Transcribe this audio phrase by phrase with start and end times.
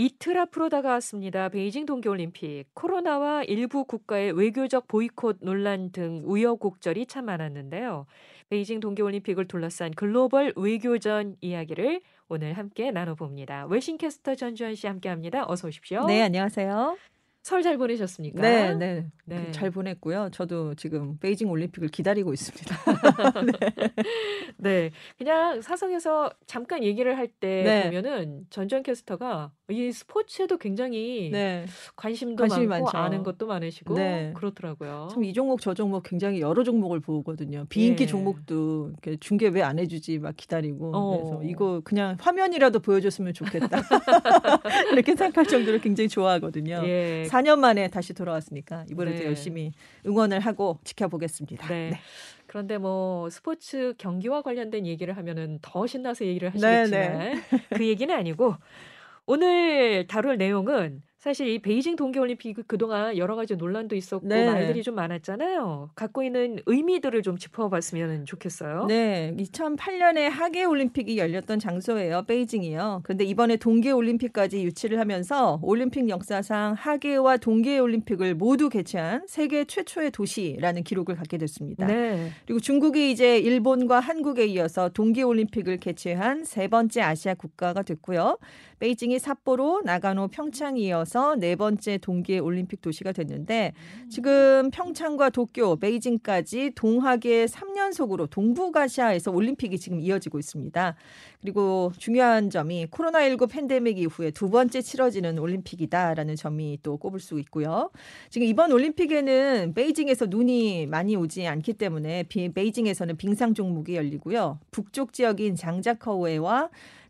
[0.00, 1.48] 이틀 앞으로 다가왔습니다.
[1.48, 2.68] 베이징 동계올림픽.
[2.72, 8.06] 코로나와 일부 국가의 외교적 보이콧 논란 등 우여곡절이 참 많았는데요.
[8.48, 13.66] 베이징 동계올림픽을 둘러싼 글로벌 외교전 이야기를 오늘 함께 나눠봅니다.
[13.66, 15.44] 웨싱캐스터 전주현 씨 함께합니다.
[15.48, 16.06] 어서 오십시오.
[16.06, 16.96] 네, 안녕하세요.
[17.48, 18.42] 설 잘 보내셨습니까?
[18.42, 19.50] 네, 네, 네.
[19.52, 20.28] 잘 보냈고요.
[20.32, 22.76] 저도 지금 베이징 올림픽을 기다리고 있습니다.
[24.58, 24.90] 네.
[25.16, 27.84] 그냥 사석에서 잠깐 얘기를 할때 네.
[27.84, 31.66] 보면은 전전 캐스터가 이 스포츠에도 굉장히 네,
[31.96, 32.98] 관심도 관심이 많고 많죠.
[32.98, 34.32] 아는 것도 많으시고 네.
[34.36, 35.08] 그렇더라고요.
[35.10, 37.66] 참 이 종목 저 종목 굉장히 여러 종목을 보거든요.
[37.68, 38.06] 비인기 예.
[38.06, 41.10] 종목도 중계 왜 안 해주지 막 기다리고 어.
[41.18, 43.68] 그래서 이거 그냥 화면이라도 보여줬으면 좋겠다
[44.92, 46.82] 이렇게 생각할 정도로 굉장히 좋아하거든요.
[46.86, 47.24] 예.
[47.38, 49.26] 4년 만에 다시 돌아왔으니까 이번에도 네.
[49.26, 49.72] 열심히
[50.06, 51.68] 응원을 하고 지켜보겠습니다.
[51.68, 51.90] 네.
[51.90, 52.00] 네.
[52.46, 57.42] 그런데 뭐 스포츠 경기와 관련된 얘기를 하면은 더 신나서 얘기를 네, 하시겠지만
[57.74, 58.56] 그 얘기는 아니고
[59.26, 64.46] 오늘 다룰 내용은 사실 이 베이징 동계올림픽 그동안 여러 가지 논란도 있었고 네.
[64.46, 65.90] 말들이 좀 많았잖아요.
[65.96, 68.86] 갖고 있는 의미들을 좀 짚어봤으면 좋겠어요.
[68.86, 72.22] 네, 2008년에 하계 올림픽이 열렸던 장소예요.
[72.22, 73.00] 베이징이요.
[73.02, 80.12] 그런데 이번에 동계 올림픽까지 유치를 하면서 올림픽 역사상 하계와 동계 올림픽을 모두 개최한 세계 최초의
[80.12, 81.88] 도시라는 기록을 갖게 됐습니다.
[81.88, 82.30] 네.
[82.46, 88.38] 그리고 중국이 이제 일본과 한국에 이어서 동계 올림픽을 개최한 세 번째 아시아 국가가 됐고요.
[88.78, 93.72] 베이징이 삿포로, 나가노, 평창 이 이어서 네 번째 동계 올림픽 도시가 됐는데
[94.10, 100.94] 지금 평창과 도쿄, 베이징까지 동하계 3연속으로 동북아시아에서 올림픽이 지금 이어지고 있습니다.
[101.40, 107.90] 그리고 중요한 점이 코로나19 팬데믹 이후에 두 번째 치러지는 올림픽이다라는 점이 또 꼽을 수 있고요.
[108.28, 114.58] 지금 이번 올림픽에는 베이징에서 눈이 많이 오지 않기 때문에 비- 베이징에서는 빙상 종목이 열리고요.
[114.70, 116.68] 북쪽 지역인 장자커우에와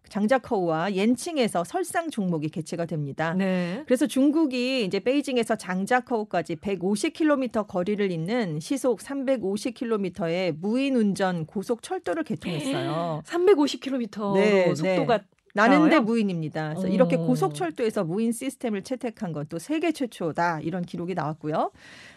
[0.08, 3.34] 장자커우와 옌칭에서 설상 종목이 개최가 됩니다.
[3.34, 3.82] 네.
[3.86, 13.22] 그래서 중국이 이제 베이징에서 장자커우까지 150km 거리를 잇는 시속 350km의 무인 운전 고속 철도를 개통했어요.
[13.26, 15.20] 350km로 네, 속도가
[15.54, 16.02] 나는데 나와요?
[16.02, 16.70] 무인입니다.
[16.70, 16.90] 그래서 어.
[16.90, 21.72] 이렇게 고속철도에서 무인 시스템을 채택한 건또 세계 최초다 이런 기록이 나왔고요.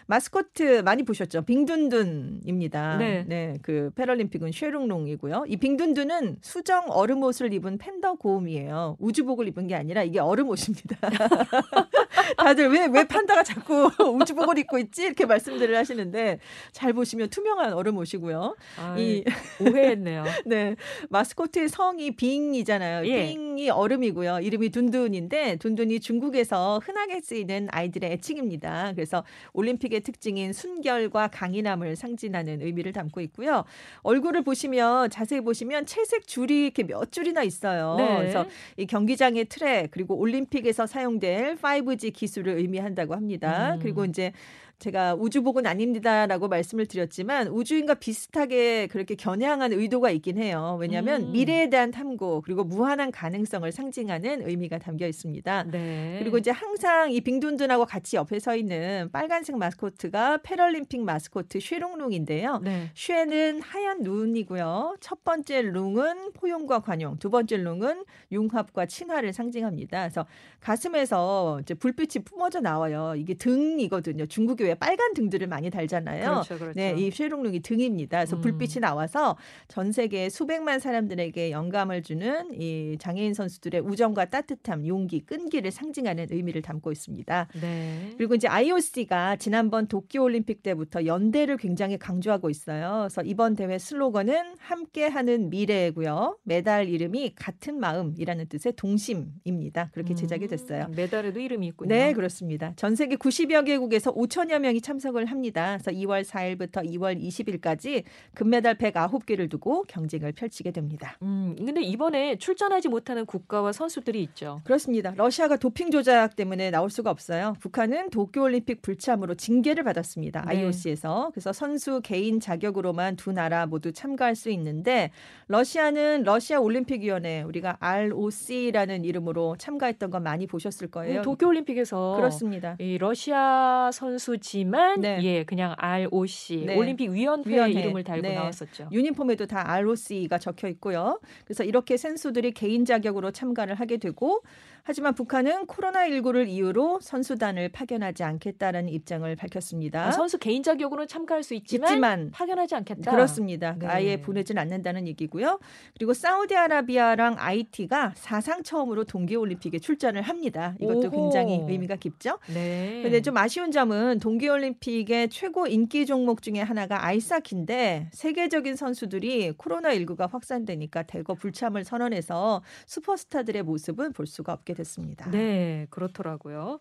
[0.06, 1.42] 마스코트 많이 보셨죠?
[1.42, 2.96] 빙둔둔입니다.
[2.98, 3.56] 네.
[3.62, 5.44] 그 패럴림픽은 쉐룽롱이고요.
[5.48, 8.96] 이 빙둔둔은 수정 얼음 옷을 입은 팬더 고음이에요.
[9.00, 10.96] 우주복을 입은 게 아니라 이게 얼음 옷입니다.
[12.36, 13.90] 다들 왜 왜 판다가 자꾸
[14.20, 16.38] 우주복을 입고 있지 이렇게 말씀들을 하시는데
[16.72, 18.56] 잘 보시면 투명한 얼음 옷이고요.
[18.78, 19.24] 아, 이
[19.60, 20.24] 오해했네요.
[20.46, 20.76] 네.
[21.08, 23.06] 마스코트의 성이 빙이잖아요.
[23.06, 23.28] 예.
[23.28, 24.40] 빙이 얼음이고요.
[24.40, 28.92] 이름이 둔둔인데 둔둔이 중국에서 흔하게 쓰이는 아이들의 애칭입니다.
[28.94, 33.64] 그래서 올림픽 의 특징인 순결과 강인함을 상징하는 의미를 담고 있고요.
[34.02, 37.96] 얼굴을 보시면 자세히 보시면 채색 줄이 이렇게 몇 줄이나 있어요.
[37.96, 38.18] 네.
[38.18, 43.74] 그래서 이 경기장의 트랙 그리고 올림픽에서 사용될 5G 기술을 의미한다고 합니다.
[43.74, 43.80] 음.
[43.80, 44.32] 그리고 이제
[44.78, 50.76] 제가 우주복은 아닙니다라고 말씀을 드렸지만 우주인과 비슷하게 그렇게 겨냥한 의도가 있긴 해요.
[50.80, 51.32] 왜냐하면 음.
[51.32, 55.64] 미래에 대한 탐구 그리고 무한한 가능성을 상징하는 의미가 담겨 있습니다.
[55.70, 56.16] 네.
[56.18, 62.60] 그리고 이제 항상 이 빙둔둔하고 같이 옆에 서 있는 빨간색 마스코트가 패럴림픽 마스코트 쉐롱룽인데요.
[62.64, 62.90] 네.
[62.94, 64.96] 쉐는 하얀 눈이고요.
[65.00, 70.00] 첫 번째 룽은 포용과 관용, 두 번째 룽은 융합과 친화를 상징합니다.
[70.00, 70.26] 그래서
[70.60, 73.14] 가슴에서 이제 불빛이 뿜어져 나와요.
[73.16, 74.26] 이게 등이거든요.
[74.26, 76.24] 중국이 왜 빨간 등들을 많이 달잖아요.
[76.24, 76.72] 그렇죠, 그렇죠.
[76.74, 78.18] 네, 이 쉐롱룽이 등입니다.
[78.18, 78.40] 그래서 음.
[78.40, 79.36] 불빛이 나와서
[79.68, 86.62] 전 세계 수백만 사람들에게 영감을 주는 이 장애인 선수들의 우정과 따뜻함, 용기, 끈기를 상징하는 의미를
[86.62, 87.48] 담고 있습니다.
[87.60, 88.14] 네.
[88.16, 93.06] 그리고 이제 IOC가 지난번 도쿄 올림픽 때부터 연대를 굉장히 강조하고 있어요.
[93.08, 96.38] 그래서 이번 대회 슬로건은 함께하는 미래고요.
[96.44, 99.90] 메달 이름이 같은 마음이라는 뜻의 동심입니다.
[99.92, 100.86] 그렇게 제작이 됐어요.
[100.88, 101.88] 음, 메달에도 이름이 있군요.
[101.88, 102.72] 네, 그렇습니다.
[102.76, 105.78] 전 세계 90여 개국에서 5천여 명이 참석을 합니다.
[105.80, 108.04] 그래서 2월 4일부터 2월 20일까지
[108.34, 111.16] 금메달 109개를 두고 경쟁을 펼치게 됩니다.
[111.22, 114.60] 음, 근데 이번에 출전하지 못하는 국가와 선수들이 있죠.
[114.64, 115.12] 그렇습니다.
[115.16, 117.54] 러시아가 도핑 조작 때문에 나올 수가 없어요.
[117.60, 120.42] 북한은 도쿄올림픽 불참으로 징계를 받았습니다.
[120.42, 120.58] 네.
[120.58, 121.30] IOC에서.
[121.32, 125.10] 그래서 선수 개인 자격으로만 두 나라 모두 참가할 수 있는데
[125.48, 131.20] 러시아는 러시아 올림픽위원회 우리가 ROC라는 이름으로 참가했던 거 많이 보셨을 거예요.
[131.20, 132.76] 음, 도쿄올림픽에서 그렇습니다.
[132.78, 135.18] 이 러시아 선수 지만 네.
[135.22, 136.76] 예 그냥 ROC 네.
[136.76, 137.80] 올림픽 위원회 위원회.
[137.80, 138.34] 이름을 달고 네.
[138.34, 138.88] 나왔었죠.
[138.92, 141.18] 유니폼에도 다 ROC가 적혀 있고요.
[141.46, 144.42] 그래서 이렇게 선수들이 개인 자격으로 참가를 하게 되고
[144.84, 150.06] 하지만 북한은 코로나19를 이유로 선수단을 파견하지 않겠다는 입장을 밝혔습니다.
[150.06, 153.12] 아, 선수 개인 자격으로는 참가할 수 있지만, 있지만 파견하지 않겠다.
[153.12, 153.76] 그렇습니다.
[153.78, 153.86] 네.
[153.86, 155.60] 아예 보내진 않는다는 얘기고요.
[155.94, 160.74] 그리고 사우디아라비아랑 IT가 사상 처음으로 동계올림픽에 출전을 합니다.
[160.80, 161.10] 이것도 오호.
[161.10, 162.38] 굉장히 의미가 깊죠.
[162.52, 163.00] 네.
[163.02, 171.04] 근데 좀 아쉬운 점은 동계올림픽의 최고 인기 종목 중에 하나가 아이스하키인데 세계적인 선수들이 코로나19가 확산되니까
[171.04, 175.30] 대거 불참을 선언해서 슈퍼스타들의 모습은 볼 수가 없게 됐습니다.
[175.30, 176.80] 네, 그렇더라고요.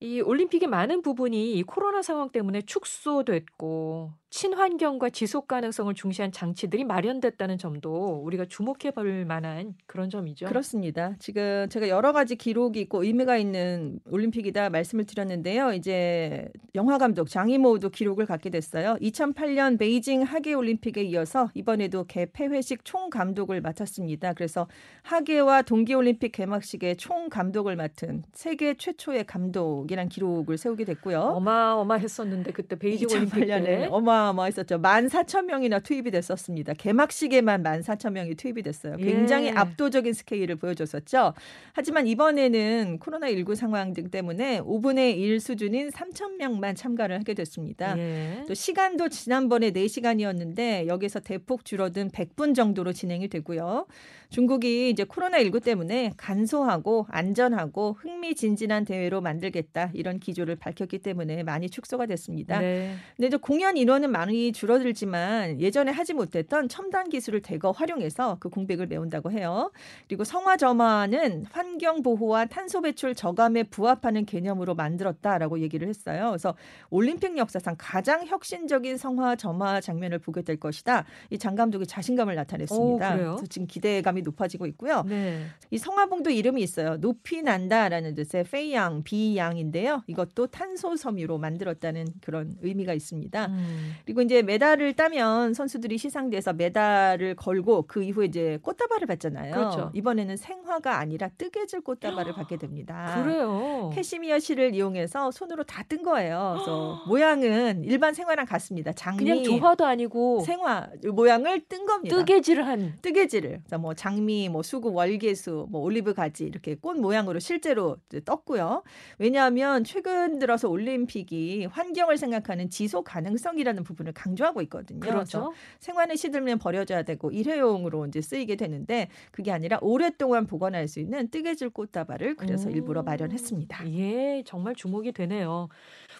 [0.00, 7.58] 이 올림픽의 많은 부분이 이 코로나 상황 때문에 축소됐고 친환경과 지속 가능성을 중시한 장치들이 마련됐다는
[7.58, 10.46] 점도 우리가 주목해 볼 만한 그런 점이죠.
[10.46, 11.16] 그렇습니다.
[11.18, 15.72] 지금 제가 여러 가지 기록이 있고 의미가 있는 올림픽이다 말씀을 드렸는데요.
[15.72, 18.96] 이제 영화 감독 장이모도 기록을 갖게 됐어요.
[19.02, 24.34] 2008년 베이징 하계 올림픽에 이어서 이번에도 개폐회식 총 감독을 맡았습니다.
[24.34, 24.68] 그래서
[25.02, 31.18] 하계와 동계 올림픽 개막식의 총 감독을 맡은 세계 최초의 감독이란 기록을 세우게 됐고요.
[31.20, 33.88] 어마어마했었는데 그때 베이징 올림픽 2008년에 때
[34.20, 34.78] 어마어마했었죠.
[34.78, 36.74] 14,000명이나 투입이 됐었습니다.
[36.74, 38.96] 개막식에만 14,000명이 투입이 됐어요.
[38.96, 39.50] 굉장히 예.
[39.50, 41.34] 압도적인 스케일을 보여줬었죠.
[41.72, 47.96] 하지만 이번에는 코로나19 상황 등 때문에 5분의 1 수준인 3,000명만 참가를 하게 됐습니다.
[47.98, 48.44] 예.
[48.46, 53.86] 또 시간도 지난번에 4시간이었는데 여기서 대폭 줄어든 100분 정도로 진행이 되고요.
[54.30, 62.06] 중국이 이제 코로나19 때문에 간소하고 안전하고 흥미진진한 대회로 만들겠다 이런 기조를 밝혔기 때문에 많이 축소가
[62.06, 62.60] 됐습니다.
[62.60, 62.94] 네.
[63.16, 68.86] 근데 이제 공연 인원은 많이 줄어들지만 예전에 하지 못했던 첨단 기술을 대거 활용해서 그 공백을
[68.86, 69.72] 메운다고 해요.
[70.08, 76.28] 그리고 성화 점화는 환경 보호와 탄소 배출 저감에 부합하는 개념으로 만들었다라고 얘기를 했어요.
[76.30, 76.54] 그래서
[76.90, 81.04] 올림픽 역사상 가장 혁신적인 성화 점화 장면을 보게 될 것이다.
[81.30, 82.84] 이 장 감독이 자신감을 나타냈습니다.
[82.84, 83.34] 오, 그래요?
[83.36, 85.02] 그래서 지금 기대감이 높아지고 있고요.
[85.06, 85.46] 네.
[85.70, 86.96] 이 성화봉도 이름이 있어요.
[87.00, 90.02] 높이 난다라는 뜻의 페이양, 비양인데요.
[90.06, 93.46] 이것도 탄소 섬유로 만들었다는 그런 의미가 있습니다.
[93.46, 93.92] 음.
[94.04, 99.54] 그리고 이제 메달을 따면 선수들이 시상대에서 메달을 걸고 그 이후에 이제 꽃다발을 받잖아요.
[99.54, 99.90] 그렇죠.
[99.94, 103.22] 이번에는 생화가 아니라 뜨개질 꽃다발을 받게 됩니다.
[103.22, 103.90] 그래요.
[103.94, 106.52] 캐시미어 실을 이용해서 손으로 다 뜬 거예요.
[106.56, 108.92] 그래서 모양은 일반 생화랑 같습니다.
[108.92, 112.16] 장미, 그냥 조화도 아니고 생화 모양을 뜬 겁니다.
[112.16, 116.96] 뜨개질을 한 뜨개질을 그래서 뭐 장 미, 뭐 수국, 월계수, 뭐 올리브 가지 이렇게 꽃
[116.98, 118.82] 모양으로 실제로 떴고요.
[119.18, 125.00] 왜냐하면 최근 들어서 올림픽이 환경을 생각하는 지속 가능성이라는 부분을 강조하고 있거든요.
[125.00, 125.52] 그렇죠.
[125.78, 131.70] 생활에 시들면 버려져야 되고 일회용으로 이제 쓰이게 되는데 그게 아니라 오랫동안 보관할 수 있는 뜨개질
[131.70, 132.74] 꽃다발을 그래서 음.
[132.74, 133.90] 일부러 마련했습니다.
[133.92, 135.68] 예, 정말 주목이 되네요.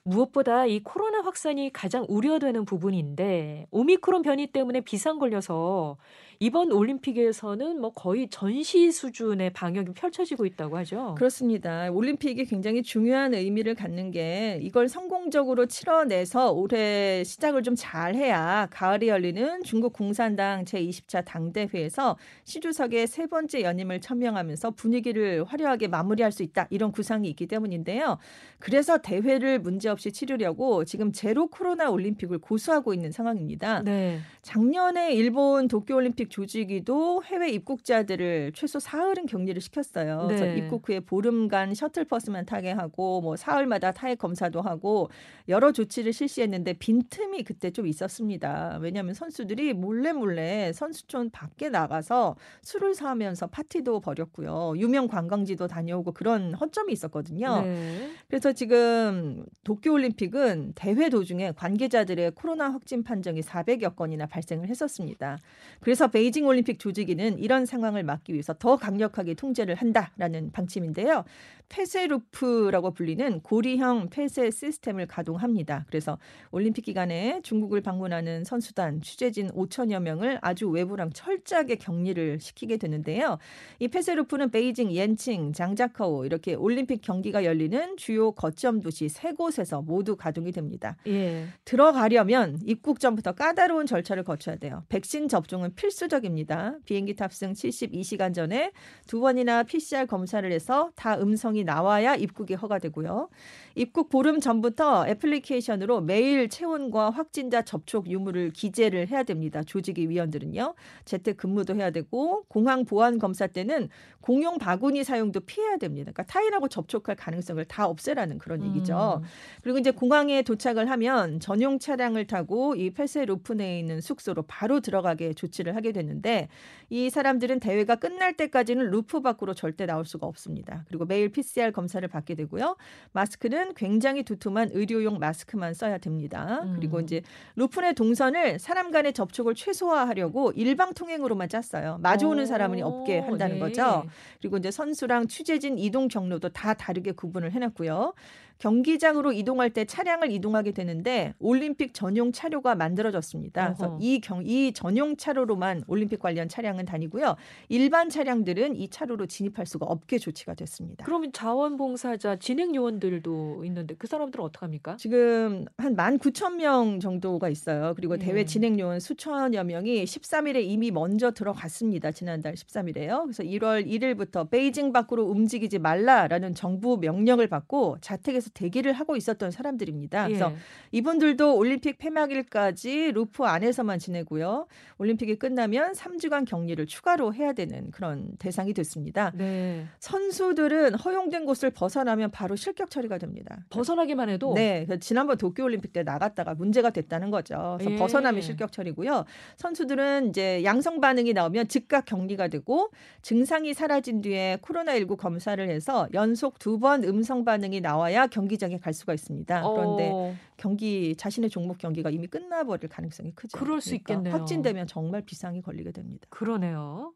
[0.04, 5.96] 무엇보다 이 코로나 확산이 가장 우려되는 부분인데 오미크론 변이 때문에 비상 걸려서
[6.42, 11.14] 이번 올림픽에서는 뭐 거의 전시 수준의 방역이 펼쳐지고 있다고 하죠.
[11.18, 11.90] 그렇습니다.
[11.90, 19.62] 올림픽이 굉장히 중요한 의미를 갖는 게 이걸 성공적으로 치러내서 올해 시작을 좀 잘해야 가을에 열리는
[19.64, 26.90] 중국 공산당 제20차 당대회에서 시주석의 세 번째 연임을 천명하면서 분위기를 화려하게 마무리할 수 있다 이런
[26.90, 28.16] 구상이 있기 때문인데요.
[28.58, 33.82] 그래서 대회를 문제없이 치르려고 지금 제로 코로나 올림픽을 고수하고 있는 상황입니다.
[33.82, 34.20] 네.
[34.40, 40.24] 작년에 일본 도쿄올림픽 조직위도 해외 입국자들을 최소 사흘은 격리를 시켰어요.
[40.26, 40.56] 그래서 네.
[40.56, 45.10] 입국 후에 보름간 셔틀버스만 타게 하고 뭐 사흘마다 타액 검사도 하고
[45.48, 48.78] 여러 조치를 실시했는데 빈틈이 그때 좀 있었습니다.
[48.80, 54.74] 왜냐하면 선수들이 몰래 몰래 선수촌 밖에 나가서 술을 사면서 파티도 벌였고요.
[54.76, 57.62] 유명 관광지도 다녀오고 그런 허점이 있었거든요.
[57.62, 58.10] 네.
[58.28, 65.38] 그래서 지금 도쿄올림픽은 대회 도중에 관계자들의 코로나 확진 판정이 400여 건이나 발생을 했었습니다.
[65.80, 71.24] 그래서 베이징 올림픽 조직위는 이런 상황을 막기 위해서 더 강력하게 통제를 한다라는 방침인데요.
[71.70, 75.86] 폐쇄루프라고 불리는 고리형 폐쇄 시스템을 가동합니다.
[75.88, 76.18] 그래서
[76.50, 83.38] 올림픽 기간에 중국을 방문하는 선수단, 취재진 5천여 명을 아주 외부랑 철저하게 격리를 시키게 되는데요.
[83.78, 90.16] 이 폐쇄루프는 베이징, 옌칭, 장자커우 이렇게 올림픽 경기가 열리는 주요 거점 도시 세 곳에서 모두
[90.16, 90.96] 가동이 됩니다.
[91.06, 91.46] 예.
[91.64, 94.82] 들어가려면 입국 전부터 까다로운 절차를 거쳐야 돼요.
[94.88, 96.74] 백신 접종은 필수 적입니다.
[96.84, 98.72] 비행기 탑승 72시간 전에
[99.06, 103.30] 두 번이나 PCR 검사를 해서 다 음성이 나와야 입국이 허가되고요.
[103.76, 109.62] 입국 보름 전부터 애플리케이션으로 매일 체온과 확진자 접촉 유무를 기재를 해야 됩니다.
[109.62, 110.74] 조직위 위원들은요.
[111.06, 113.88] 재택 근무도 해야 되고 공항 보안 검사 때는
[114.20, 116.12] 공용 바구니 사용도 피해야 됩니다.
[116.12, 119.22] 그러니까 타인하고 접촉할 가능성을 다 없애라는 그런 얘기죠.
[119.22, 119.28] 음.
[119.62, 124.80] 그리고 이제 공항에 도착을 하면 전용 차량을 타고 이 폐쇄 루프 내에 있는 숙소로 바로
[124.80, 126.48] 들어가게 조치를 하게 하게 되는데
[126.88, 130.84] 이 사람들은 대회가 끝날 때까지는 루프 밖으로 절대 나올 수가 없습니다.
[130.88, 132.76] 그리고 매일 PCR 검사를 받게 되고요.
[133.12, 136.62] 마스크는 굉장히 두툼한 의료용 마스크만 써야 됩니다.
[136.64, 136.74] 음.
[136.76, 137.22] 그리고 이제
[137.56, 141.98] 루프 내 동선을 사람 간의 접촉을 최소화하려고 일방 통행으로만 짰어요.
[142.00, 143.60] 마주오는 사람은 없게 오, 한다는 네.
[143.60, 144.04] 거죠.
[144.40, 148.14] 그리고 이제 선수랑 취재진 이동 경로도 다 다르게 구분을 해놨고요.
[148.60, 153.74] 경기장으로 이동할 때 차량을 이동하게 되는데 올림픽 전용 차로가 만들어졌습니다.
[153.74, 153.98] 그래서.
[154.00, 157.36] 이, 경, 이 전용 차로로만 올림픽 관련 차량은 다니고요.
[157.68, 161.04] 일반 차량들은 이 차로로 진입할 수가 없게 조치가 됐습니다.
[161.06, 164.96] 그러면 자원봉사자 진행 요원들도 있는데 그 사람들은 어떡합니까?
[164.98, 167.94] 지금 한 19,000명 정도가 있어요.
[167.96, 168.18] 그리고 예.
[168.18, 172.12] 대회 진행 요원 수천여 명이 13일에 이미 먼저 들어갔습니다.
[172.12, 173.22] 지난달 13일에요.
[173.22, 180.26] 그래서 1월 1일부터 베이징 밖으로 움직이지 말라라는 정부 명령을 받고 자택에서 대기를 하고 있었던 사람들입니다.
[180.26, 180.56] 그래서 예.
[180.92, 184.66] 이분들도 올림픽 폐막일까지 루프 안에서만 지내고요.
[184.98, 189.32] 올림픽이 끝나면 3주간 격리를 추가로 해야 되는 그런 대상이 됐습니다.
[189.34, 189.86] 네.
[190.00, 193.64] 선수들은 허용된 곳을 벗어나면 바로 실격 처리가 됩니다.
[193.70, 197.76] 벗어나기만 해도 네, 그 지난번 도쿄 올림픽 때 나갔다가 문제가 됐다는 거죠.
[197.78, 197.96] 그래서 예.
[197.96, 199.24] 벗어나면 실격 처리고요.
[199.56, 202.90] 선수들은 이제 양성 반응이 나오면 즉각 격리가 되고
[203.22, 209.12] 증상이 사라진 뒤에 코로나19 검사를 해서 연속 두 번 음성 반응이 나와야 경기장에 갈 수가
[209.12, 209.62] 있습니다.
[209.62, 213.58] 그런데 어, 경기 자신의 종목 경기가 이미 끝나버릴 가능성이 크죠.
[213.58, 214.34] 그럴 수 그러니까 있겠네요.
[214.34, 216.26] 확진되면 정말 비상이 걸리게 됩니다.
[216.30, 217.12] 그러네요.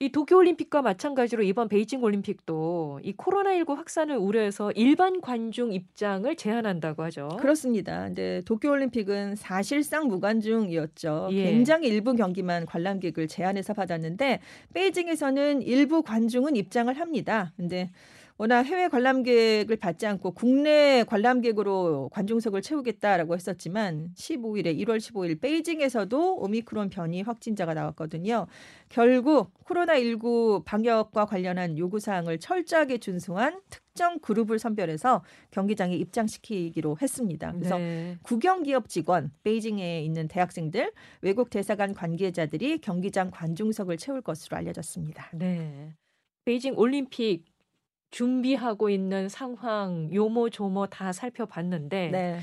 [0.00, 7.28] 이 도쿄올림픽과 마찬가지로 이번 베이징 올림픽도 이 코로나19 확산을 우려해서 일반 관중 입장을 제한한다고 하죠.
[7.40, 8.04] 그렇습니다.
[8.04, 11.30] 근데 도쿄올림픽은 사실상 무관중이었죠.
[11.32, 11.44] 예.
[11.44, 14.40] 굉장히 일부 경기만 관람객을 제한해서 받았는데
[14.72, 17.52] 베이징에서는 일부 관중은 입장을 합니다.
[17.56, 17.90] 근데
[18.40, 26.88] 워낙 해외 관람객을 받지 않고 국내 관람객으로 관중석을 채우겠다라고 했었지만 15일에 1월 15일 베이징에서도 오미크론
[26.88, 28.46] 변이 확진자가 나왔거든요.
[28.88, 37.50] 결국 코로나19 방역과 관련한 요구 사항을 철저하게 준수한 특정 그룹을 선별해서 경기장에 입장시키기로 했습니다.
[37.50, 38.18] 그래서 네.
[38.22, 40.92] 국영 기업 직원, 베이징에 있는 대학생들,
[41.22, 45.32] 외국 대사관 관계자들이 경기장 관중석을 채울 것으로 알려졌습니다.
[45.34, 45.92] 네.
[46.44, 47.44] 베이징 올림픽
[48.10, 52.40] 준비하고 있는 상황 요모조모 다 살펴봤는데 네.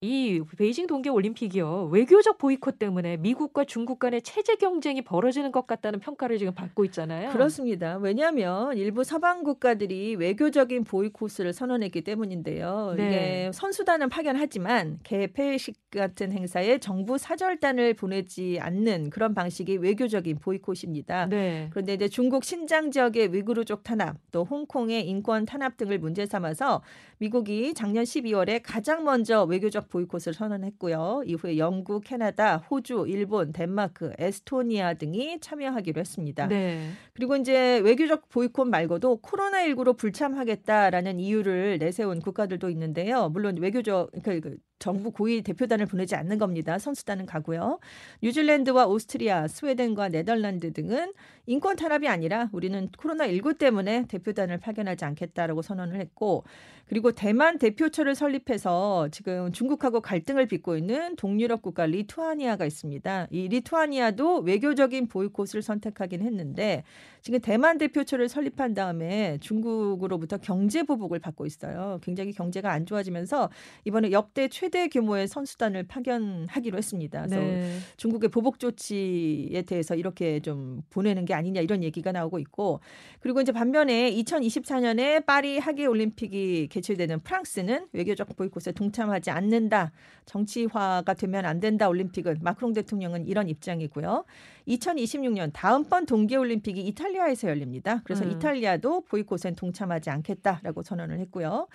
[0.00, 5.98] 이 베이징 동계 올림픽이요 외교적 보이콧 때문에 미국과 중국 간의 체제 경쟁이 벌어지는 것 같다는
[5.98, 7.30] 평가를 지금 받고 있잖아요.
[7.30, 7.96] 그렇습니다.
[7.96, 12.94] 왜냐하면 일부 서방 국가들이 외교적인 보이콧을 선언했기 때문인데요.
[12.96, 13.06] 네.
[13.06, 21.26] 이게 선수단은 파견하지만 개폐식 같은 행사에 정부 사절단을 보내지 않는 그런 방식이 외교적인 보이콧입니다.
[21.26, 21.66] 네.
[21.70, 26.82] 그런데 이제 중국 신장 지역의 위구르족 탄압, 또 홍콩의 인권 탄압 등을 문제 삼아서
[27.18, 31.22] 미국이 작년 12월에 가장 먼저 외교적 보이콧을 선언했고요.
[31.26, 36.46] 이후에 영국, 캐나다, 호주, 일본, 덴마크, 에스토니아 등이 참여하기로 했습니다.
[36.46, 36.90] 네.
[37.14, 43.28] 그리고 이제 외교적 보이콧 말고도 코로나19로 불참하겠다라는 이유를 내세운 국가들도 있는데요.
[43.30, 46.78] 물론 외교적 그, 그 정부 고위 대표단을 보내지 않는 겁니다.
[46.78, 47.80] 선수단은 가고요.
[48.22, 51.12] 뉴질랜드와 오스트리아, 스웨덴과 네덜란드 등은
[51.48, 56.44] 인권 탄압이 아니라 우리는 코로나19 때문에 대표단을 파견하지 않겠다라고 선언을 했고
[56.88, 63.28] 그리고 대만 대표처를 설립해서 지금 중국하고 갈등을 빚고 있는 동유럽 국가 리투아니아가 있습니다.
[63.30, 66.84] 이 리투아니아도 외교적인 보이콧을 선택하긴 했는데
[67.20, 71.98] 지금 대만 대표처를 설립한 다음에 중국으로부터 경제 보복을 받고 있어요.
[72.02, 73.50] 굉장히 경제가 안 좋아지면서
[73.84, 77.26] 이번에 역대 최대 규모의 선수단을 파견하기로 했습니다.
[77.26, 77.78] 그래서 네.
[77.98, 82.80] 중국의 보복 조치에 대해서 이렇게 좀 보내는 게 아니냐 이런 얘기가 나오고 있고
[83.20, 89.92] 그리고 이제 반면에 2024년에 파리 하계 올림픽이 개최되는 프랑스는 외교적 보이콧에 동참하지 않는다.
[90.26, 91.88] 정치화가 되면 안 된다.
[91.88, 94.24] 올림픽은 마크롱 대통령은 이런 입장이고요.
[94.68, 98.02] 2026년 다음번 동계 올림픽이 이탈리아에서 열립니다.
[98.04, 98.32] 그래서 음.
[98.32, 101.68] 이탈리아도 보이콧엔 동참하지 않겠다라고 선언을 했고요.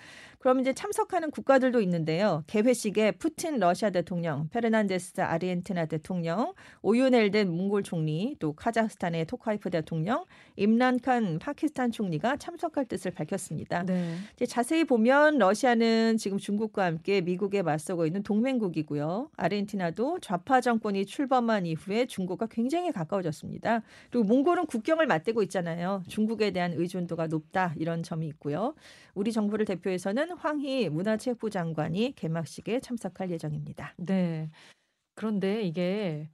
[0.44, 2.44] 그럼 이제 참석하는 국가들도 있는데요.
[2.48, 11.38] 개회식에 푸틴 러시아 대통령, 페르난데스 아르헨티나 대통령, 오윤엘덴 몽골 총리, 또 카자흐스탄의 토카이프 대통령, 임란칸
[11.38, 13.84] 파키스탄 총리가 참석할 뜻을 밝혔습니다.
[13.84, 14.16] 네.
[14.34, 19.30] 이제 자세히 보면 러시아는 지금 중국과 함께 미국에 맞서고 있는 동맹국이고요.
[19.38, 23.80] 아르헨티나도 좌파 정권이 출범한 이후에 중국과 굉장히 가까워졌습니다.
[24.10, 26.02] 그리고 몽골은 국경을 맞대고 있잖아요.
[26.06, 28.74] 중국에 대한 의존도가 높다 이런 점이 있고요.
[29.14, 33.94] 우리 정부를 대표해서는 황희 문화체육부 장관이 개막식에 참석할 예정입니다.
[33.98, 34.50] 네.
[35.14, 36.30] 그런데 이게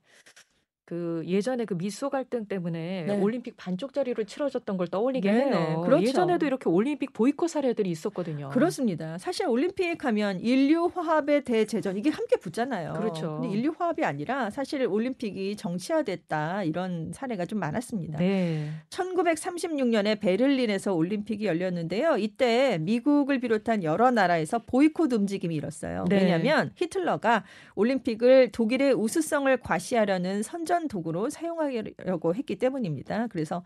[0.90, 3.20] 그 예전에 그 미소 갈등 때문에 네.
[3.20, 5.82] 올림픽 반쪽짜리로 치러졌던 걸 떠올리게 네, 해요.
[5.84, 6.02] 그렇죠.
[6.02, 8.48] 예전에도 이렇게 올림픽 보이콧 사례들이 있었거든요.
[8.48, 9.16] 그렇습니다.
[9.18, 12.94] 사실 올림픽 하면 인류 화합의 대제전 이게 함께 붙잖아요.
[12.94, 13.38] 그렇죠.
[13.40, 18.18] 근데 인류 화합이 아니라 사실 올림픽이 정치화됐다 이런 사례가 좀 많았습니다.
[18.18, 18.70] 네.
[18.88, 22.16] 1936년에 베를린에서 올림픽이 열렸는데요.
[22.16, 26.04] 이때 미국을 비롯한 여러 나라에서 보이콧 움직임이 일었어요.
[26.08, 26.16] 네.
[26.16, 27.44] 왜냐하면 히틀러가
[27.76, 33.26] 올림픽을 독일의 우수성을 과시하려는 선전 도구로 사용하려고 했기 때문입니다.
[33.28, 33.62] 그래서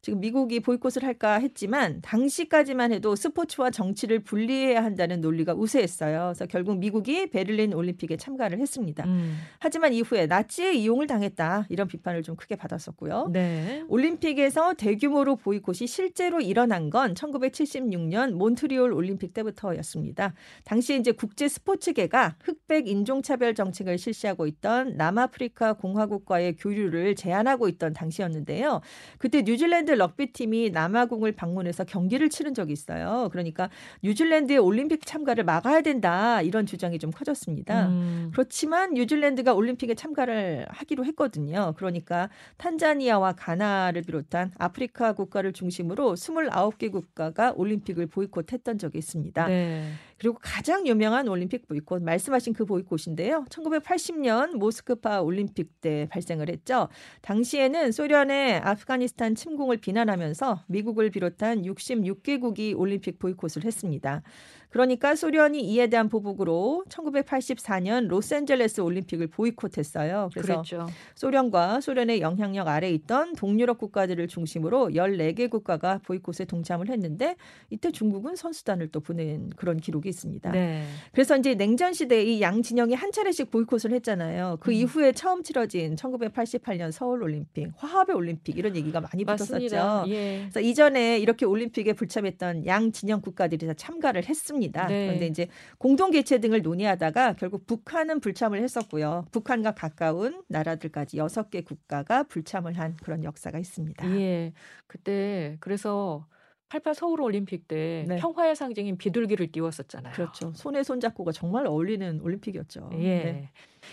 [0.00, 6.32] 지금 미국이 보이콧을 할까 했지만 당시까지만 해도 스포츠와 정치를 분리해야 한다는 논리가 우세했어요.
[6.34, 9.04] 그래서 결국 미국이 베를린 올림픽에 참가를 했습니다.
[9.04, 9.38] 음.
[9.58, 13.30] 하지만 이후에 나치의 이용을 당했다 이런 비판을 좀 크게 받았었고요.
[13.32, 13.84] 네.
[13.88, 20.34] 올림픽에서 대규모로 보이콧이 실제로 일어난 건 1976년 몬트리올 올림픽 때부터였습니다.
[20.64, 28.80] 당시 이제 국제 스포츠계가 흑백 인종차별 정책을 실시하고 있던 남아프리카 공화국과의 교류를 제한하고 있던 당시였는데요.
[29.18, 33.28] 그때 뉴질랜드 럭비팀이 남아공을 방문해서 경기를 치른 적이 있어요.
[33.30, 33.70] 그러니까
[34.02, 37.88] 뉴질랜드의 올림픽 참가를 막아야 된다 이런 주장이 좀 커졌습니다.
[37.88, 38.30] 음.
[38.32, 41.74] 그렇지만 뉴질랜드가 올림픽에 참가를 하기로 했거든요.
[41.76, 49.46] 그러니까 탄자니아와 가나를 비롯한 아프리카 국가를 중심으로 29개 국가가 올림픽을 보이콧했던 적이 있습니다.
[49.46, 49.92] 네.
[50.18, 53.44] 그리고 가장 유명한 올림픽 보이콧 말씀하신 그 보이콧인데요.
[53.48, 56.88] 1980년 모스크바 올림픽 때 발생을 했죠.
[57.22, 64.22] 당시에는 소련의 아프가니스탄 침공을 비난하면서 미국을 비롯한 66개국이 올림픽 보이콧을 했습니다.
[64.70, 70.30] 그러니까 소련이 이에 대한 보복으로 1984년 로스앤젤레스 올림픽을 보이콧했어요.
[70.32, 70.86] 그래서 그랬죠.
[71.14, 77.36] 소련과 소련의 영향력 아래 있던 동유럽 국가들을 중심으로 14개 국가가 보이콧에 동참을 했는데
[77.70, 80.50] 이때 중국은 선수단을 또 보낸 그런 기록이 있습니다.
[80.52, 80.84] 네.
[81.12, 84.58] 그래서 이제 냉전 시대에 이 양 진영이 한 차례씩 보이콧을 했잖아요.
[84.60, 84.74] 그 음.
[84.74, 90.02] 이후에 처음 치러진 1988년 서울 올림픽, 화합의 올림픽 이런 얘기가 많이 맞습니다.
[90.04, 90.10] 붙었었죠.
[90.10, 90.38] 예.
[90.42, 94.57] 그래서 이전에 이렇게 올림픽에 불참했던 양 진영 국가들이 다 참가를 했습니다.
[94.86, 95.06] 네.
[95.06, 95.48] 그런데 이제
[95.78, 99.26] 공동 개최 등을 논의하다가 결국 북한은 불참을 했었고요.
[99.30, 104.10] 북한과 가까운 나라들까지 여섯 개 국가가 불참을 한 그런 역사가 있습니다.
[104.18, 104.52] 예.
[104.86, 106.26] 그때 그래서
[106.68, 108.16] 88 서울 올림픽 때 네.
[108.16, 110.12] 평화의 상징인 비둘기를 띄웠었잖아요.
[110.14, 110.52] 그렇죠.
[110.54, 112.90] 손에 손 잡고가 정말 어울리는 올림픽이었죠.
[112.94, 112.98] 예.
[112.98, 113.50] 네.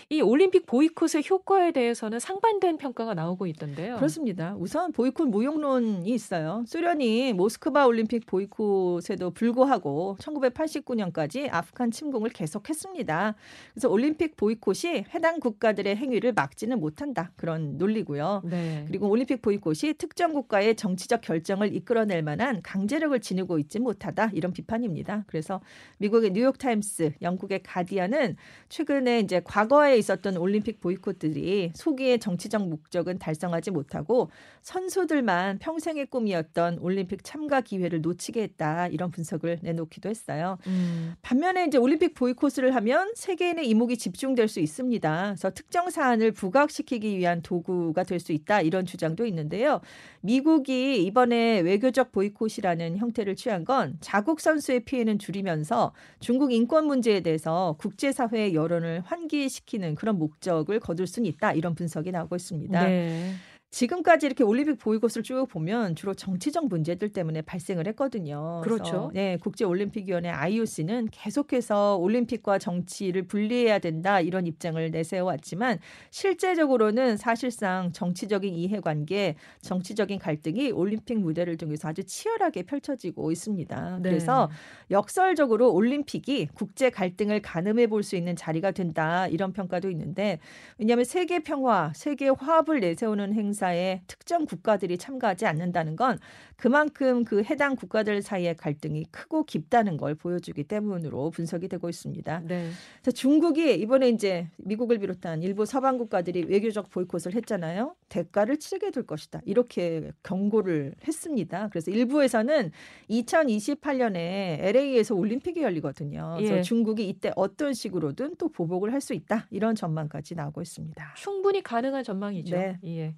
[0.08, 3.96] 이 올림픽 보이콧의 효과에 대해서는 상반된 평가가 나오고 있던데요.
[3.96, 4.54] 그렇습니다.
[4.58, 6.64] 우선 보이콧 무용론이 있어요.
[6.66, 13.34] 소련이 모스크바 올림픽 보이콧에도 불구하고 1989년까지 아프간 침공을 계속했습니다.
[13.72, 17.30] 그래서 올림픽 보이콧이 해당 국가들의 행위를 막지는 못한다.
[17.36, 18.42] 그런 논리고요.
[18.44, 18.84] 네.
[18.86, 25.24] 그리고 올림픽 보이콧이 특정 국가의 정치적 결정을 이끌어낼 만한 강제력을 지니고 있지 못하다 이런 비판입니다.
[25.26, 25.60] 그래서
[25.98, 28.36] 미국의 뉴욕 타임스, 영국의 가디언은
[28.68, 34.30] 최근에 이제 과거에 있었던 올림픽 보이콧들이 소기의 정치적 목적은 달성하지 못하고
[34.62, 40.58] 선수들만 평생의 꿈이었던 올림픽 참가 기회를 놓치게 했다 이런 분석을 내놓기도 했어요.
[40.66, 41.14] 음.
[41.22, 45.26] 반면에 이제 올림픽 보이콧을 하면 세계인의 이목이 집중될 수 있습니다.
[45.28, 49.80] 그래서 특정 사안을 부각시키기 위한 도구가 될 수 있다 이런 주장도 있는데요.
[50.20, 57.76] 미국이 이번에 외교적 보이콧이라는 형태를 취한 건 자국 선수의 피해는 줄이면서 중국 인권 문제에 대해서
[57.78, 62.86] 국제사회의 여론을 환기시키 는 그런 목적을 거둘 수는 있다 이런 분석이 나오고 있습니다.
[62.86, 63.34] 네.
[63.70, 68.62] 지금까지 이렇게 올림픽 보이콧을 쭉 보면 주로 정치적 문제들 때문에 발생을 했거든요.
[68.64, 69.10] 그렇죠.
[69.12, 75.78] 네, 국제올림픽위원회 IOC는 계속해서 올림픽과 정치를 분리해야 된다 이런 입장을 내세워 왔지만
[76.10, 83.98] 실제적으로는 사실상 정치적인 이해관계, 정치적인 갈등이 올림픽 무대를 통해서 아주 치열하게 펼쳐지고 있습니다.
[84.00, 84.08] 네.
[84.08, 84.48] 그래서
[84.90, 90.38] 역설적으로 올림픽이 국제 갈등을 가늠해 볼 수 있는 자리가 된다 이런 평가도 있는데
[90.78, 96.18] 왜냐하면 세계 평화, 세계 화합을 내세우는 행사 에 특정 국가들이 참가하지 않는다는 건
[96.56, 102.42] 그만큼 그 해당 국가들 사이의 갈등이 크고 깊다는 걸 보여주기 때문으로 분석이 되고 있습니다.
[102.46, 102.70] 네.
[103.14, 107.94] 중국이 이번에 이제 미국을 비롯한 일부 서방 국가들이 외교적 보이콧을 했잖아요.
[108.08, 109.40] 대가를 치르게 될 것이다.
[109.44, 111.68] 이렇게 경고를 했습니다.
[111.68, 112.70] 그래서 일부에서는
[113.10, 116.34] 2028년에 LA에서 올림픽이 열리거든요.
[116.36, 116.62] 그래서 예.
[116.62, 119.46] 중국이 이때 어떤 식으로든 또 보복을 할 수 있다.
[119.50, 121.14] 이런 전망까지 나오고 있습니다.
[121.16, 122.56] 충분히 가능한 전망이죠.
[122.56, 122.78] 네.
[122.84, 123.14] 예.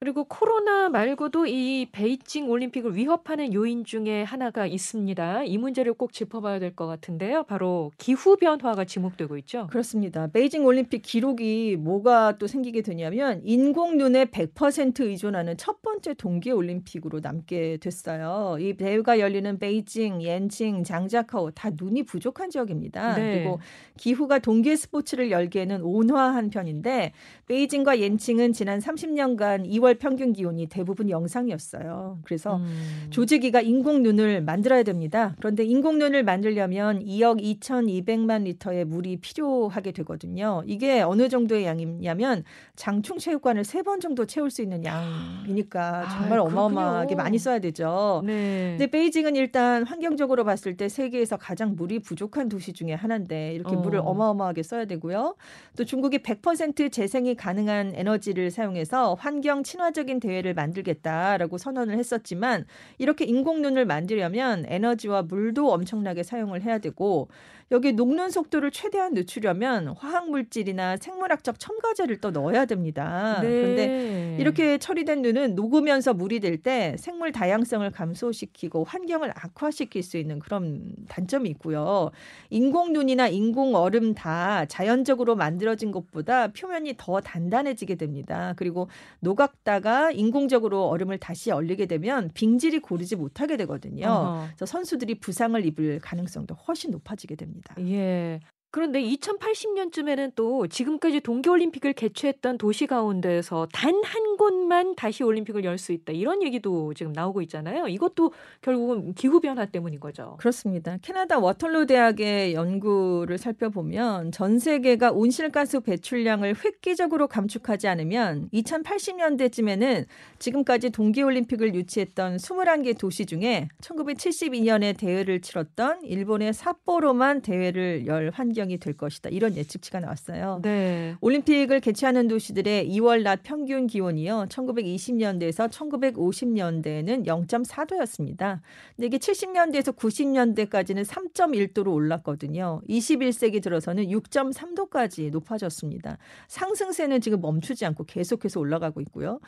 [0.00, 5.44] 그리고 코로나 말고도 이 베이징 올림픽을 위협하는 요인 중에 하나가 있습니다.
[5.44, 7.44] 이 문제를 꼭 짚어봐야 될 것 같은데요.
[7.44, 9.68] 바로 기후 변화가 지목되고 있죠.
[9.70, 10.26] 그렇습니다.
[10.26, 17.20] 베이징 올림픽 기록이 뭐가 또 생기게 되냐면 인공 눈에 100% 의존하는 첫 번째 동계 올림픽으로
[17.20, 18.56] 남게 됐어요.
[18.60, 23.16] 이 대회가 열리는 베이징, 옌칭, 장자카오 다 눈이 부족한 지역입니다.
[23.16, 23.36] 네.
[23.36, 23.60] 그리고
[23.96, 27.12] 기후가 동계 스포츠를 열기에는 온화한 편인데
[27.46, 32.18] 베이징과 옌칭은 지난 30년간 2월 평균 기온이 대부분 영상이었어요.
[32.24, 33.06] 그래서 음.
[33.10, 35.34] 조직이가 인공 눈을 만들어야 됩니다.
[35.38, 40.62] 그런데 인공 눈을 만들려면 2억 2,200만 리터의 물이 필요하게 되거든요.
[40.66, 42.44] 이게 어느 정도의 양이냐면
[42.76, 47.16] 장충 체육관을 세 번 정도 채울 수 있는 양이니까 아, 정말 어마어마하게 그렇군요.
[47.22, 48.22] 많이 써야 되죠.
[48.24, 48.70] 네.
[48.78, 53.78] 근데 베이징은 일단 환경적으로 봤을 때 세계에서 가장 물이 부족한 도시 중에 하나인데 이렇게 어.
[53.80, 55.34] 물을 어마어마하게 써야 되고요.
[55.76, 62.64] 또 중국이 100% 재생이 가능한 에너지를 사용해서 환경 친화적인 대회를 만들겠다라고 선언을 했었지만
[62.98, 67.28] 이렇게 인공 눈을 만들려면 에너지와 물도 엄청나게 사용을 해야 되고
[67.70, 73.38] 여기 녹는 속도를 최대한 늦추려면 화학 물질이나 생물학적 첨가제를 또 넣어야 됩니다.
[73.42, 73.48] 네.
[73.48, 80.38] 그런데 이렇게 처리된 눈은 녹으면서 물이 될 때 생물 다양성을 감소시키고 환경을 악화시킬 수 있는
[80.38, 82.10] 그런 단점이 있고요.
[82.48, 88.54] 인공 눈이나 인공 얼음 다 자연적으로 만들어진 것보다 표면이 더 단단해지게 됩니다.
[88.56, 88.88] 그리고
[89.20, 94.06] 녹았다가 인공적으로 얼음을 다시 얼리게 되면 빙질이 고르지 못하게 되거든요.
[94.06, 94.46] 어허.
[94.48, 97.53] 그래서 선수들이 부상을 입을 가능성도 훨씬 높아지게 됩니다.
[97.78, 98.40] 예.
[98.74, 105.92] 그런데 2080년쯤에는 또 지금까지 동계올림픽을 개최했던 도시 가운데에서 단 한 곳만 다시 올림픽을 열 수
[105.92, 106.12] 있다.
[106.12, 107.86] 이런 얘기도 지금 나오고 있잖아요.
[107.88, 108.32] 이것도
[108.62, 110.36] 결국은 기후변화 때문인 거죠.
[110.38, 110.98] 그렇습니다.
[111.02, 120.06] 캐나다 워털루 대학의 연구를 살펴보면 전 세계가 온실가스 배출량을 획기적으로 감축하지 않으면 2080년대쯤에는
[120.38, 128.78] 지금까지 동계올림픽을 유치했던 21개 도시 중에 1972년에 대회를 치렀던 일본의 삿포로만 대회를 열 환경 이
[128.84, 129.30] 될 것이다.
[129.30, 130.60] 이런 예측치가 나왔어요.
[130.62, 131.16] 네.
[131.20, 134.46] 올림픽을 개최하는 도시들의 2월 낮 평균 기온이요.
[134.50, 138.60] 1920년대에서 1950년대에는 0.4도였습니다.
[138.96, 142.82] 근데 이게 70년대에서 90년대까지는 3.1도로 올랐거든요.
[142.88, 146.18] 21세기 들어서는 6.3도까지 높아졌습니다.
[146.48, 149.40] 상승세는 지금 멈추지 않고 계속해서 올라가고 있고요.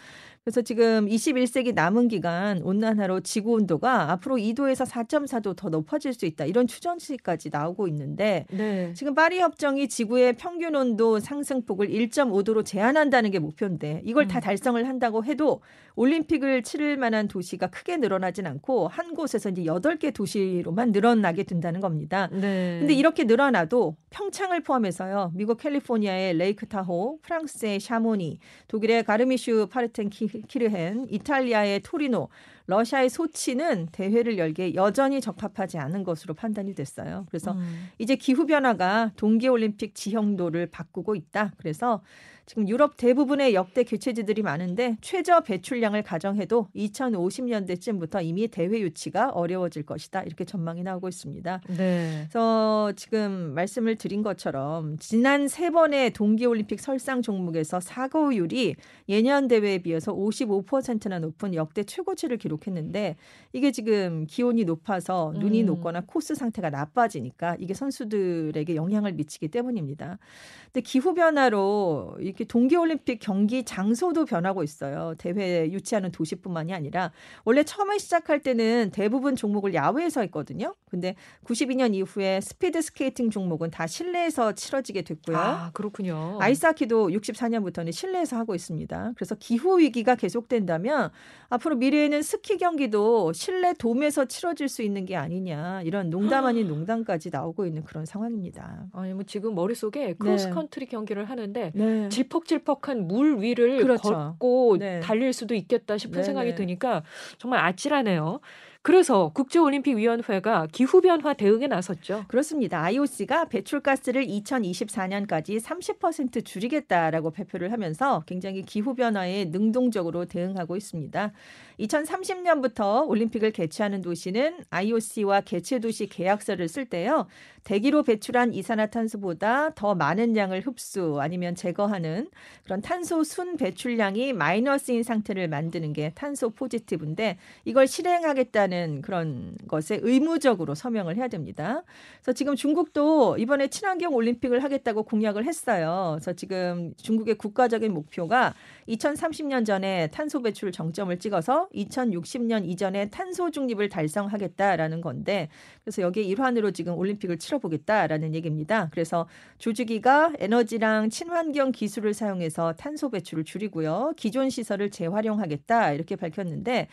[0.45, 6.45] 그래서 지금 21세기 남은 기간 온난화로 지구 온도가 앞으로 2도에서 4.4도 더 높아질 수 있다.
[6.45, 8.93] 이런 추정치까지 나오고 있는데 네.
[8.95, 14.41] 지금 파리 협정이 지구의 평균 온도 상승폭을 1.5도로 제한한다는 게 목표인데 이걸 다 음.
[14.41, 15.61] 달성을 한다고 해도
[15.97, 22.29] 올림픽을 치를 만한 도시가 크게 늘어나진 않고 한 곳에서 이제 8개 도시로만 늘어나게 된다는 겁니다.
[22.33, 22.79] 네.
[22.81, 25.33] 근데 이렇게 늘어나도 평창을 포함해서요.
[25.35, 28.39] 미국 캘리포니아의 레이크 타호, 프랑스의 샤모니,
[28.69, 32.29] 독일의 가르미슈 파르텐 키- 키르헨, 이탈리아의 토리노,
[32.67, 37.27] 러시아의 소치는 대회를 열기에 여전히 적합하지 않은 것으로 판단이 됐어요.
[37.29, 37.91] 그래서 음.
[37.99, 41.53] 이제 기후 변화가 동계 올림픽 지형도를 바꾸고 있다.
[41.57, 42.03] 그래서
[42.47, 50.23] 지금 유럽 대부분의 역대 개최지들이 많은데 최저 배출량을 가정해도 2050년대쯤부터 이미 대회 유치가 어려워질 것이다.
[50.23, 51.61] 이렇게 전망이 나오고 있습니다.
[51.77, 52.27] 네.
[52.29, 58.77] 그래서 지금 말씀을 드린 것처럼 지난 세 번의 동계올림픽 설상 종목에서 사고율이
[59.09, 63.17] 예년 대회에 비해서 55%나 높은 역대 최고치를 기록했는데
[63.55, 65.67] 이게 지금 기온이 높아서 눈이 음.
[65.67, 70.19] 녹거나 코스 상태가 나빠지니까 이게 선수들에게 영향을 미치기 때문입니다.
[70.67, 75.15] 근데 기후 변화로 이 렇게 동계올림픽 경기 장소도 변하고 있어요.
[75.19, 77.11] 대회 유치하는 도시뿐만이 아니라
[77.45, 80.75] 원래 처음에 시작할 때는 대부분 종목을 야외에서 했거든요.
[80.91, 85.37] 근데 92년 이후에 스피드 스케이팅 종목은 다 실내에서 치러지게 됐고요.
[85.37, 86.39] 아, 그렇군요.
[86.41, 89.13] 아이스하키도 64년부터는 실내에서 하고 있습니다.
[89.17, 91.11] 그래서 기후 위기가 계속된다면
[91.49, 97.31] 앞으로 미래에는 스키 경기도 실내 돔에서 치러질 수 있는 게 아니냐 이런 농담 아닌 농담까지
[97.33, 98.87] 나오고 있는 그런 상황입니다.
[98.93, 102.09] 아니 뭐 지금 머릿속에 크로스컨트리 경기를 하는데 네.
[102.31, 104.03] 질퍽질퍽한 물 위를 그렇죠.
[104.39, 105.01] 걷고 네.
[105.01, 106.55] 달릴 수도 있겠다 싶은 네, 생각이 네.
[106.55, 107.03] 드니까
[107.39, 108.41] 정말 아찔하네요.
[108.87, 112.25] 그래서 국제올림픽위원회가 기후변화 대응에 나섰죠.
[112.29, 112.85] 그렇습니다.
[112.85, 121.33] IOC가 배출가스를 2024년까지 30% 줄이겠다라고 발표를 하면서 굉장히 기후 변화에 능동적으로 대응하고 있습니다.
[121.81, 127.27] 2030년부터 올림픽을 개최하는 도시는 IOC와 개최 도시 계약서를 쓸 때요.
[127.65, 132.29] 대기로 배출한 이산화탄소보다 더 많은 양을 흡수 아니면 제거하는
[132.63, 140.75] 그런 탄소 순 배출량이 마이너스인 상태를 만드는 게 탄소 포지티브인데 이걸 실행하겠다는 그런 것에 의무적으로
[140.75, 141.83] 서명을 해야 됩니다.
[142.23, 146.17] 그래서 지금 중국도 이번에 친환경 올림픽을 하겠다고 공약을 했어요.
[146.17, 148.55] 그래서 지금 중국의 국가적인 목표가
[148.89, 155.49] 2030년 전에 탄소 배출 정점을 찍어서 2060년 이전에 탄소 중립을 달성하겠다라는 건데
[155.85, 158.89] 그래서 여기에 일환으로 지금 올림픽을 치러보겠다라는 얘기입니다.
[158.91, 164.15] 그래서 조직위가 에너지랑 친환경 기술을 사용해서 탄소 배출을 줄이고요.
[164.17, 166.89] 기존 시설을 재활용하겠다 이렇게 밝혔는데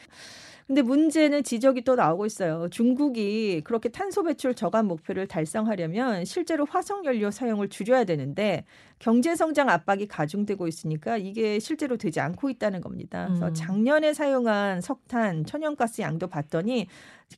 [0.67, 2.69] 근데 문제는 지적이 또 나오고 있어요.
[2.69, 8.63] 중국이 그렇게 탄소 배출 저감 목표를 달성하려면 실제로 화석 연료 사용을 줄여야 되는데
[8.99, 13.26] 경제 성장 압박이 가중되고 있으니까 이게 실제로 되지 않고 있다는 겁니다.
[13.28, 13.54] 그래서 음.
[13.54, 16.88] 작년에 사용한 석탄, 천연가스 양도 봤더니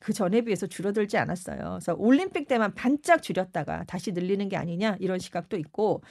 [0.00, 1.58] 그 전에 비해서 줄어들지 않았어요.
[1.58, 6.02] 그래서 올림픽 때만 반짝 줄였다가 다시 늘리는 게 아니냐 이런 시각도 있고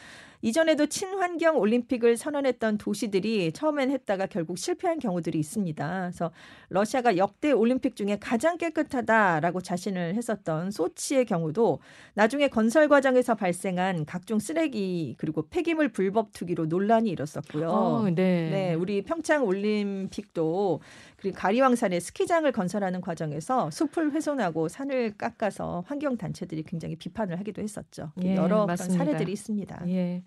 [0.45, 6.01] 이전에도 친환경 올림픽을 선언했던 도시들이 처음엔 했다가 결국 실패한 경우들이 있습니다.
[6.01, 6.29] 그래서
[6.69, 11.79] 러시아가 역대 올림픽 중에 가장 깨끗하다라고 자신을 했었던 소치의 경우도
[12.13, 17.67] 나중에 건설 과정에서 발생한 각종 쓰레기 그리고 폐기물 불법 투기로 논란이 일었었고요.
[17.67, 18.13] 어, 네.
[18.51, 20.79] 네, 우리 평창 올림픽도
[21.25, 28.11] 그리고 가리왕산에 스키장을 건설하는 과정에서 숲을 훼손하고 산을 깎아서 환경 단체들이 굉장히 비판을 하기도 했었죠.
[28.23, 28.67] 예, 여러.
[28.75, 29.85] 사례들이 있습니다.
[29.87, 30.21] 예.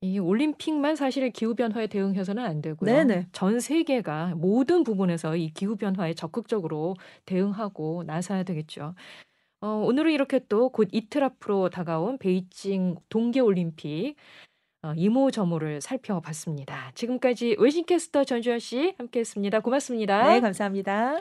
[0.00, 2.90] 이 올림픽만 사실 기후 변화에 대응해서는 안 되고요.
[2.90, 3.26] 네네.
[3.32, 6.94] 전 세계가 모든 부분에서 이 기후 변화에 적극적으로
[7.26, 8.94] 대응하고 나서야 되겠죠.
[9.60, 14.53] 어, 오늘은 이렇게 또 곧 이틀 앞으로 다가온 베이징 동계 올림픽 어,
[14.96, 16.92] 이모저모를 살펴봤습니다.
[16.94, 19.60] 지금까지 외신캐스터 전주현 씨 함께했습니다.
[19.60, 20.28] 고맙습니다.
[20.32, 21.20] 네, 감사합니다.